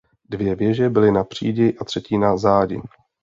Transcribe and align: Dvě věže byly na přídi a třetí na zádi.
Dvě 0.29 0.55
věže 0.55 0.89
byly 0.89 1.11
na 1.11 1.23
přídi 1.23 1.77
a 1.81 1.83
třetí 1.85 2.17
na 2.17 2.37
zádi. 2.37 2.81